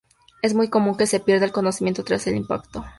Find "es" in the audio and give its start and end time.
0.41-0.55